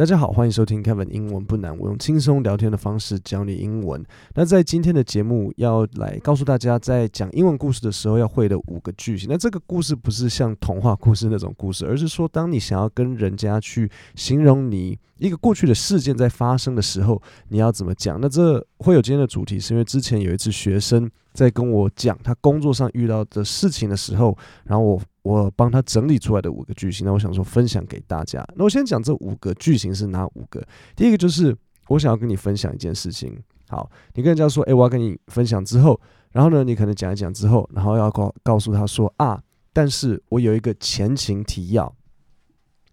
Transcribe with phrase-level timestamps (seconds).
[0.00, 4.02] 大家好，欢迎收听 Kevin 英文不难，我用轻松聊天的方式教你英文。
[4.34, 9.28] 那在今天的节目要来告诉大家，在讲英文故事的时候要会的五个句型。
[9.30, 18.18] 那这个故事不是像童话故事那种故事，而是说当你想要跟人家去形容你一个过去的事件在发生的时候，你要怎么讲？
[18.22, 24.98] 那这会有今天的主题，是因为之前有一次学生在跟我讲他工作上遇到的事情的时候，然后我。
[25.22, 28.46] 我帮他整理出来的五个句型，那我想说分享给大家。
[28.56, 30.66] 那我先讲这五个句型是哪五个？
[30.96, 31.56] 第一个就是
[31.88, 33.38] 我想要跟你分享一件事情。
[33.68, 36.00] 好，你跟人家说，诶，我要跟你分享之后，
[36.32, 41.94] 然后呢，你可能讲一讲之后，然后要告告诉他说啊，但是我有一个前情提要。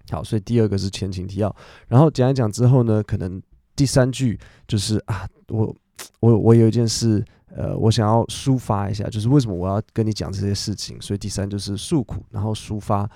[0.09, 1.55] 好，所以第二个是前情提要，
[1.87, 3.41] 然后讲一讲之后呢，可能
[3.75, 5.75] 第三句就是啊，我
[6.19, 7.23] 我我有一件事。
[7.55, 11.01] 呃，我想要抒发一下，就是为什么我要跟你讲这些事情。
[11.01, 13.09] 所以第三就是诉苦，然后抒发，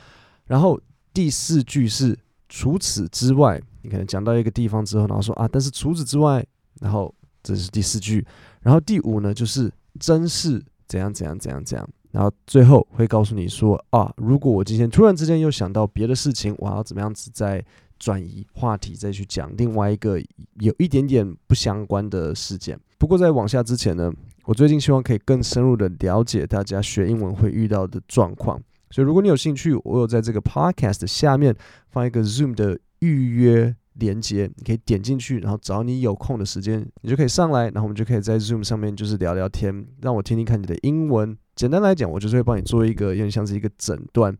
[0.46, 0.80] 然后
[1.14, 2.18] 第四句是
[2.50, 6.46] 除此之外，你可能讲到一个地方之后，然后说啊，但是除此之外，
[6.80, 7.14] 然后
[7.44, 8.26] 这是第四句，
[8.62, 17.64] 然后第五呢就是真是怎样怎样怎样怎样，然后最后会告诉你说啊，如果我今天突然之间又想到别的事情，我要怎么样子在
[18.02, 20.20] 转移话题，再去讲另外一个
[20.56, 22.80] 有一点点不相关的事件。
[22.98, 24.12] 不过在往下之前呢，
[24.46, 31.56] 我最近希望可以更深入的了解大家学英文会遇到的状况，所以如果你有兴趣，我有在这个 podcast 下面
[31.92, 41.38] 放一个 Zoom 的预约连接，你可以点进去，然后找你有空的时间，你就可以上来，然后我们就可以在 Zoom 上面就是聊聊天，让我听听看你的英文。
[41.56, 44.36] 简单来讲，我就是会帮你做一个有点像是一个诊断，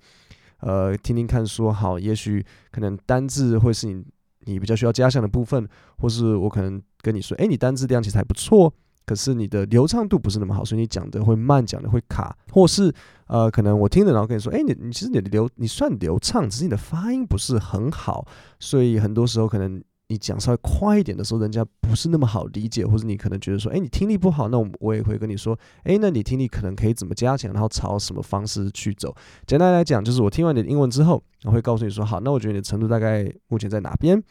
[0.62, 4.04] 呃，听听看说好，也许可能单字会是你。
[4.46, 8.74] 你比较需要加强的部分，或是我可能跟你说，哎，你单字量其实还不错，
[9.06, 12.92] 可是你的流畅度不是那么好，所以你讲的会慢，讲的会卡，或是
[13.28, 18.26] 呃，可能我听着然后跟你说，哎，你你其实你的流你算流畅，只是你的发音不是很好，
[18.60, 19.80] 所以很多时候可能。
[20.12, 29.16] 你讲稍微快一点的时候，人家不是那么好理解，或者你可能觉得说，诶，你听力不好，那我我也会跟你说，诶，那你听力可能可以怎么加强，然后朝什么方式去走。
[29.48, 34.22] 简单来讲，就是我听完你的英文之后，我会告诉你说，好，那我觉得你的程度大概目前在哪边，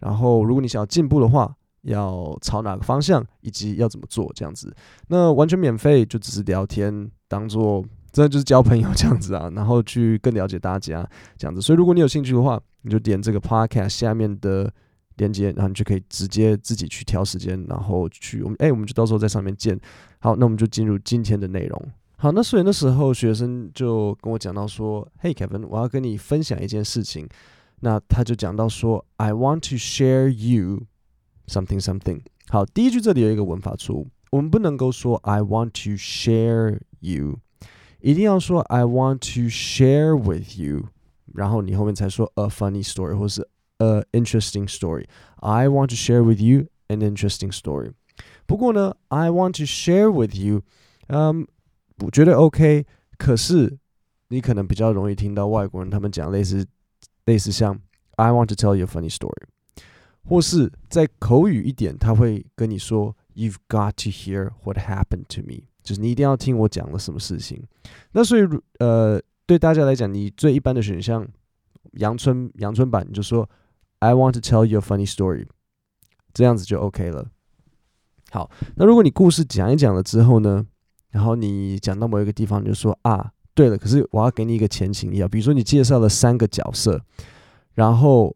[0.00, 4.74] 然后如果你想要进步的话，要朝哪个方向，以及要怎么做这样子。
[5.06, 11.62] 那完全免费，就只是聊天，当做真的就是交朋友这样子啊，然后去更了解大家这样子。
[11.62, 14.68] 所以如果你有兴趣的话，你就点这个 podcast 下面的。
[15.20, 19.78] 连接，然后你就可以直接自己去挑时间，然后去我们哎，我们就到时候在上面见。
[20.18, 21.88] 好，那我们就进入今天的内容。
[22.16, 27.28] 好，那所以那时候学生就跟我讲到说：“Hey Kevin，我要跟你分享一件事情。”
[27.80, 30.86] 那他就讲到说：“I want to share you
[31.46, 37.38] something something。”好，第一句这里有一个文法错误，我们不能够说 “I want to share you”，
[38.00, 40.88] 一定要说 “I want to share with you”，
[41.34, 43.46] 然后你后面才说 “a funny story” 或是。
[43.79, 45.05] a interesting story.
[45.37, 47.91] I want to share with you an interesting story.
[48.45, 50.61] 不过呢，I want to share with you，
[51.07, 51.47] 嗯，
[51.99, 52.85] 我觉得 OK。
[53.17, 53.77] 可是
[54.29, 56.65] 你可能比较容易听到外国人他们讲类似
[57.25, 57.79] 类似像
[58.17, 59.43] I want to tell you a funny story，
[60.23, 67.63] 或是在口语一点，他会跟你说 You've got to hear what happened to me，就是你一定要听我讲了什么事情。
[68.13, 68.47] 那所以
[68.79, 71.27] 呃，对大家来讲，你最一般的选项，
[71.93, 73.49] 阳春阳春版，你就说。
[74.00, 75.46] I want to tell you a funny story，
[76.32, 77.28] 这样子就 OK 了。
[78.30, 80.64] 好，那如果你故事讲一讲了之后呢，
[81.10, 87.04] 然后你讲到某一个地方，你就说啊，对了，可是我要给你一个前情提要，比如说你介绍了三个角色，
[87.74, 88.34] 然后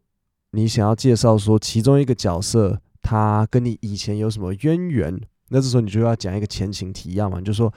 [0.51, 7.73] 你想要介绍说其中一个角色他跟你以前有什么渊源，那这时候你就要讲一个前情提要嘛，你就说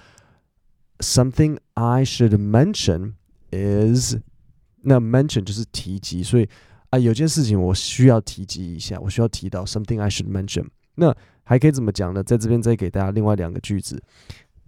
[0.99, 3.15] Something I should mention
[3.51, 4.17] is，
[4.83, 6.47] 那 mention 就是提及，所以。
[6.91, 10.69] 啊，有件事情我需要提及一下，我需要提到 something I should mention。
[10.95, 12.23] 那还可以怎么讲呢？
[12.25, 14.03] 在这边再给大家另外两个句子。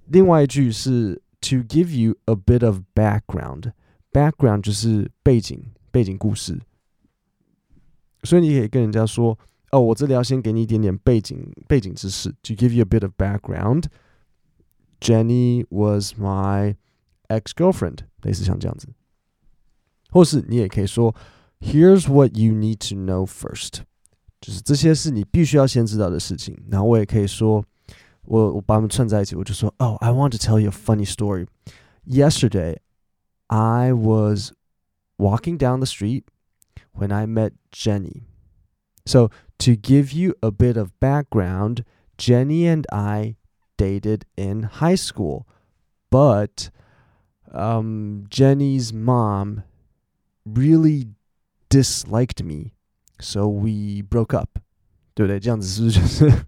[0.06, 3.72] 另外一句是 to give you a bit of background。
[4.12, 6.60] background 就是背景、背景故事。
[8.24, 9.38] 所以你可以跟人家说
[9.72, 12.28] ：“哦，我这里要先给你一点点背景、背景知识。
[12.42, 13.84] To give you a bit of background,
[15.00, 16.76] Jenny was my
[17.28, 18.00] ex-girlfriend。
[18.22, 18.88] 类似像这样子，
[20.10, 21.14] 或是你也可以说。
[21.59, 23.81] Here's what you need to know first，
[24.41, 26.57] 就是这些是你必须要先知道的事情。
[26.69, 27.63] 然后我也可以说，
[28.25, 31.47] 我我把它们串在一起，我就说，Oh, I want to tell you a funny story.
[32.05, 32.77] Yesterday,
[33.47, 34.51] I was
[35.17, 36.25] walking down the street
[36.93, 38.23] when I met Jenny.
[39.05, 39.29] So
[39.59, 41.83] to give you a bit of background,
[42.17, 43.37] Jenny and I
[43.77, 45.47] dated in high school,
[46.11, 46.69] but
[47.51, 49.63] um, Jenny's mom
[50.45, 51.07] really
[51.70, 54.50] disliked me.，so we broke up，
[55.14, 55.40] 对不对？
[55.40, 56.44] 这样子是不是就是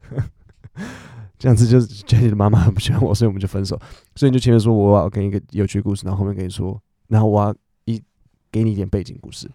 [1.38, 1.66] 这样子？
[1.66, 3.80] 就是 Jenny 的妈妈不喜欢我，所以我们就分手。
[4.14, 6.78] 所以你就前面说我要跟一个有趣故事，然后后面跟你说，
[7.08, 7.54] 然后我要
[7.86, 8.02] 一
[8.50, 9.50] 给你一点背景故事。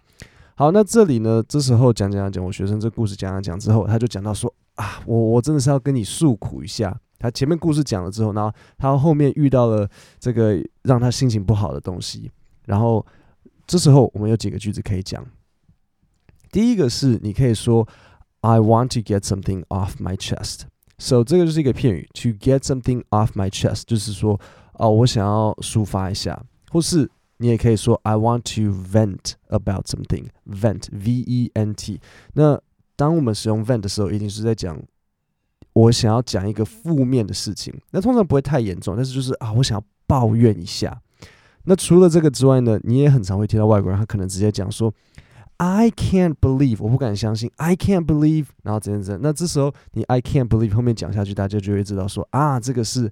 [0.55, 6.99] 好，那这里呢，这时候讲讲讲，我学生这故事讲讲讲之后，他就讲到说啊，我我真的是要跟你诉苦一下。
[7.19, 12.31] 他前面故事讲了之后，然后他后面遇到了这个让他心情不好的东西，
[12.65, 13.05] 然后
[13.65, 15.25] 这时候我们有几个句子可以讲。
[16.51, 17.87] 第一个是你可以说
[18.41, 24.39] I want to get something off my chest，so 这个就是一个片语，to get something off my chest，就是说
[24.73, 26.41] 哦，我想要抒发一下，
[26.71, 31.99] 或是你也可以说 I want to vent about something，vent v e n t。
[32.33, 32.61] 那
[32.95, 34.81] 当我们使用 vent 的时候，一定是在讲。
[35.73, 40.99] 我想要讲一个负面的事情，那通常不会太严重，但是就是啊，我想要抱怨一下。
[41.65, 44.91] 那除了这个之外呢，你也很常会听到外国人，他可能直接讲说
[45.57, 49.19] ，I can't believe，我不敢相信，I can't believe，然后怎样怎样。
[49.21, 53.11] 那这时候你 I can't believe 后面讲下去，大家就会知道说啊，这个是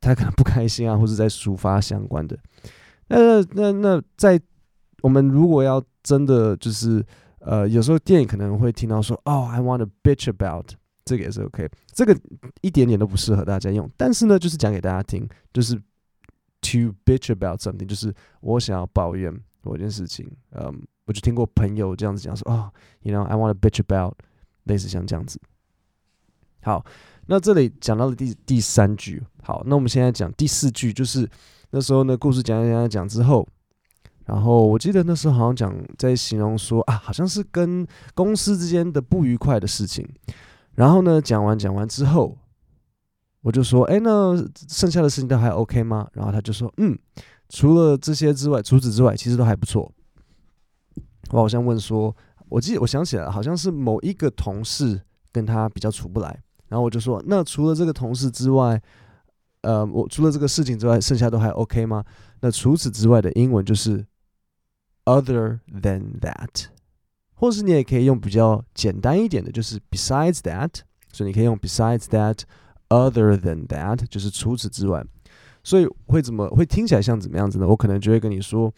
[0.00, 2.38] 他可能不开心啊，或者在抒发相关的。
[3.08, 4.40] 那那那在
[5.02, 7.04] 我们如果要真的就是
[7.40, 10.74] 呃，有时候电影可能会听到说，哦，I want to bitch about。
[11.04, 12.16] 这个也是 OK，这个
[12.60, 13.90] 一点点都不适合大家用。
[13.96, 15.74] 但是呢，就是讲给大家听，就是
[16.60, 20.24] to bitch about something，就是我想要抱怨某件事情。
[20.52, 22.70] 嗯，我就听过朋友这样子讲说，哦
[23.02, 24.14] ，you know，I want a bitch about，
[24.64, 25.40] 类似像这样子。
[26.62, 26.84] 好，
[27.26, 29.22] 那这里讲到了第第三句。
[29.42, 31.28] 好，那我们现在讲第四句，就是
[31.70, 33.46] 那时候呢，故事讲讲讲讲之后，
[34.26, 37.84] 然后我记得那时候好像讲在形容说啊，好像是跟
[38.14, 40.08] 公司之间的不愉快的事情。
[40.74, 42.38] 然后呢，讲完讲完之后，
[43.40, 44.36] 我就说：“哎，那
[44.68, 46.96] 剩下的事情都还 OK 吗？”然后他就说：“嗯，
[47.48, 49.92] 除了这些之外，除此之外，其实都还不错。”
[51.30, 52.14] 我好像问说
[52.50, 56.28] ：“我记得我想起来了，好像是某一个同事跟他比较处不来。”
[56.68, 58.80] 然后我就说：“那除了这个同事之外，
[59.62, 62.04] 呃，我除了这个事情之外，剩下都还 OK 吗？”
[62.40, 64.04] 那除此之外的英文就是
[65.04, 66.66] “other than that”。
[67.34, 70.70] 或是你也可以用比较简单一点的，就是 besides that，
[71.12, 75.04] 所以你可以用 besides that，other than that，就是除此之外。
[75.64, 77.66] 所以会怎么会听起来像怎么样子呢？
[77.66, 78.72] 我可能就会跟你说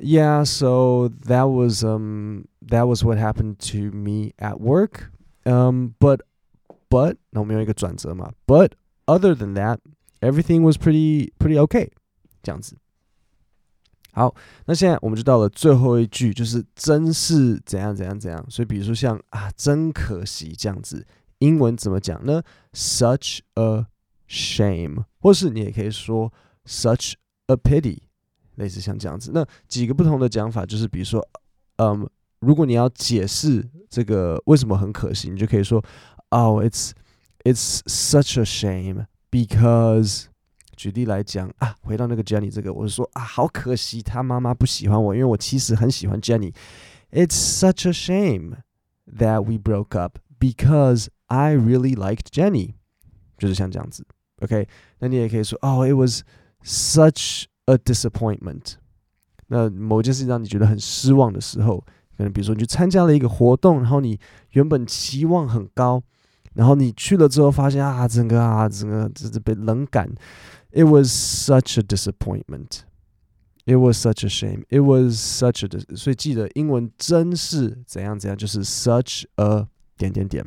[0.00, 5.10] ，Yeah，so that was um that was what happened to me at work.
[5.44, 6.20] Um, but
[6.88, 8.72] but 那我们用一个转折嘛，but
[9.06, 11.90] other than that，everything was pretty pretty okay，
[12.42, 12.76] 这样子。
[14.12, 14.34] 好，
[14.64, 18.42] 那现在我们就到了最后一句，就是真是怎样怎样怎样。
[18.48, 21.06] 所以，比如说像啊，真可惜这样子，
[21.38, 22.42] 英文怎么讲呢？
[22.72, 23.84] Such a
[24.26, 26.32] shame，或是你也可以说
[26.64, 27.12] such
[27.46, 27.98] a pity，
[28.56, 29.30] 类似像这样子。
[29.32, 31.26] 那几个不同的讲法，就是比如说，
[31.76, 32.08] 嗯，
[32.40, 35.84] 如果你要解释这个为什么很可惜，你就可以说，
[36.30, 36.90] Oh, it's
[37.44, 40.26] it's such a shame because。
[40.76, 48.56] 举例来讲啊，回到那个 Jenny 这个，我就说啊，好可惜，他妈妈不喜欢我，因为我其实很喜欢 Jenny。It's such a shame
[49.10, 52.74] that we broke up because I really liked Jenny。
[53.38, 54.06] 就是像这样子，
[54.42, 54.68] OK？
[54.98, 56.24] 那你也可以说，哦，It was
[56.62, 58.73] such a disappointment。
[59.47, 61.79] 那某件事情让你觉得很失望的时候，
[62.17, 64.19] 可能比如说你去参加了一个活动，然后你
[64.51, 66.01] 原本期望很高，
[66.53, 70.09] 然后你去了之后发现啊，整个啊，整个这这被冷感。
[70.71, 72.83] It was such a disappointment.
[73.65, 74.63] It was such a shame.
[74.69, 80.45] It was such a dis 所以记得英文真是怎样怎样，就是 such a 点点点。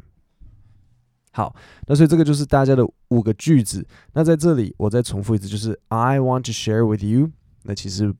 [1.34, 1.56] 好，
[1.88, 3.86] 那所以这个就是大家的五个句子。
[4.13, 7.32] 那在这里我再重复一次，就是 I want to share with you。
[7.63, 8.13] 那其实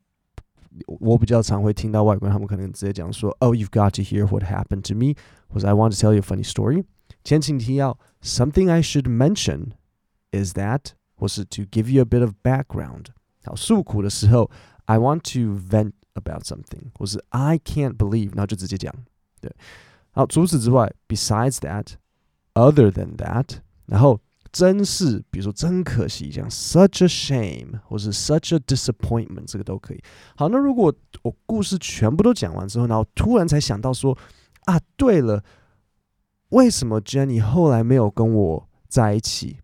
[0.86, 5.16] 我比较常会听到外国人他们可能直接讲说，Oh, you've got to hear what happened to me，
[5.48, 6.84] 或者 I want to tell you a funny story。
[7.24, 9.72] 前情提要，Something I should mention
[10.32, 10.92] is that。
[11.22, 13.08] 或是 to give you a bit of background，
[13.44, 14.50] 好，诉苦的时候，
[14.86, 18.96] I want to vent about something，或是 I can't believe，然后就直接讲，
[19.42, 19.54] 对，
[20.12, 21.58] 好，除此之外，besides
[22.55, 24.21] Other than that，然后
[24.53, 30.01] 真是，比如说真可惜，这样 such a shame，或是 such a disappointment，这个都可以。
[30.37, 34.17] 好，那如果我故事全部都讲完之后，然后突然才想到说，
[34.67, 35.43] 啊，对了，
[36.51, 39.59] 为什么 Jenny 后来没有跟我在一起？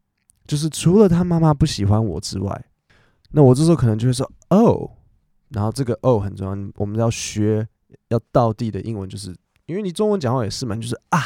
[0.47, 2.65] 就是除了他妈妈不喜欢我之外，
[3.31, 4.91] 那我这时候可能就会说哦，
[5.51, 7.65] 然后这个哦很重要，我们要学
[8.09, 9.33] 要到地的英文，就是
[9.67, 11.23] 因为你中文讲话也是嘛，就是啊，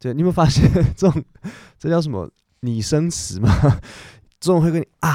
[0.00, 1.22] 对，你有没有发现这种
[1.78, 2.28] 这叫什么
[2.60, 3.48] 拟声词嘛？
[4.40, 5.14] 中文会跟你啊，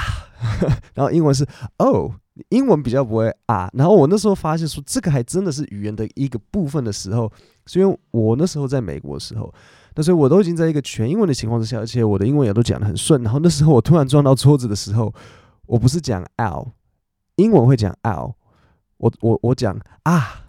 [0.94, 1.44] 然后英文是
[1.80, 2.14] 哦
[2.50, 3.68] 英文比较不会啊。
[3.74, 7.32] 然后我那时候发现说，这个还真的是语言的一个部分的时候，
[7.66, 9.52] 是因为我那时候在美国的时候，
[9.96, 13.24] 那时候我都已经在一个全英文的情况之下，而且我的英文也都讲得很顺。
[13.24, 15.12] 然后那时候我突然撞到桌子的时候，
[15.66, 16.68] 我不是讲 ow，
[17.38, 18.34] 英文会讲 ow，
[18.98, 20.44] 我我我讲啊，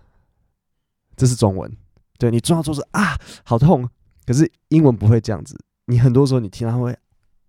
[1.17, 1.75] 这是中文。
[2.19, 3.89] 对，你撞到桌子啊，好痛。
[4.27, 5.57] 可是英文不会这样子，
[5.87, 6.95] 你很多时候你听它会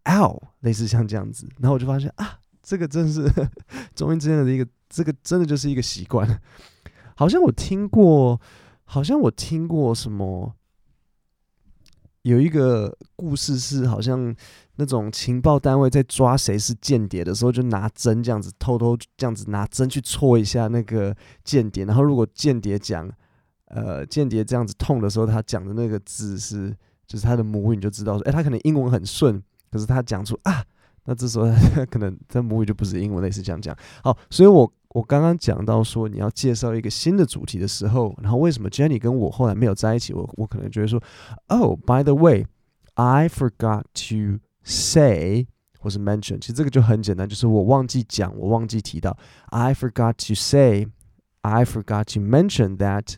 [0.05, 1.49] ow，类似像这样子。
[1.59, 2.39] 然后我就发现啊。
[2.69, 3.23] 这个真是
[3.95, 6.41] 中英之间的一个，这个真的就是一个习惯。
[7.15, 8.41] 好像我听过，
[8.83, 10.53] 好像我听过什么，
[12.23, 14.35] 有一个故事是，好像
[14.75, 21.15] 那种情报单位在抓谁是间谍的时候，就拿针这样子偷偷这样子拿针去戳一下那个
[21.45, 23.09] 间谍，然后如果间谍讲，
[23.67, 30.63] 呃，间谍这样子痛的时候，他讲的那个字是，就是他的母语，你就知道说，哎，他可能英文很顺，可是他讲出啊。
[31.09, 31.45] 那这时候
[31.89, 33.73] 可能在母语就不是英文，类似这样讲。
[34.03, 40.13] 好，所以我我刚刚讲到说你要介绍一个新的主题的时候，然后为什么 Jenny 跟我后来没有在一起？
[40.13, 41.01] 我我可能觉得说
[41.47, 42.45] ，Oh, by the way,
[42.95, 45.47] I forgot to say
[45.79, 49.17] 或是 mention，其实这个就很简单，就是我忘记讲，我忘记提到。
[49.45, 50.87] I forgot to say,
[51.39, 53.13] I forgot to mention that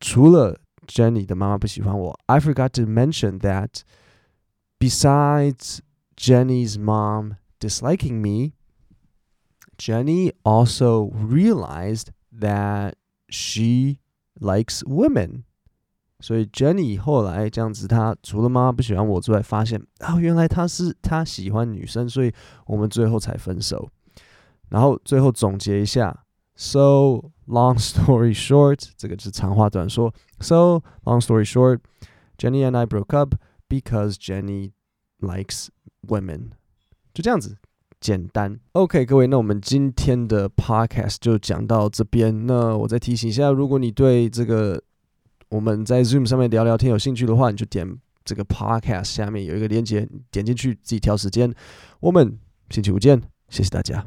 [0.00, 3.80] 除了 Jenny 的妈妈不喜欢我，I forgot to mention that
[4.78, 5.78] besides
[6.16, 8.52] Jenny's mom disliking me,
[9.78, 12.94] Jenny also realized that
[13.28, 13.98] she
[14.38, 15.44] likes women.
[16.20, 22.32] 所以 Jenny 后来这样子，她除了妈妈不喜欢我之外，发现哦，原来她是她喜欢女生，所以
[22.66, 23.88] 我们最后才分手。
[24.70, 26.24] 然后最后总结一下
[26.59, 30.13] ，So long story short，这个是长话短说。
[30.41, 31.79] So long story short,
[32.37, 33.35] Jenny and I broke up
[33.69, 34.73] because Jenny
[35.21, 35.67] likes
[36.05, 36.49] Women，
[37.13, 37.57] 就这样子
[38.01, 38.59] 简单。
[38.73, 42.45] OK，各位，那我们今天的 Podcast 就讲到这边。
[42.45, 44.83] 那我再提醒一下，如果你对这个
[45.47, 51.53] 我们在 Zoom 上面聊聊天有兴趣的话，你就点这个 Podcast 下面有一个链接，点进去自己挑时间。
[52.01, 52.37] 我们
[52.69, 54.05] 星期五见，谢谢大家。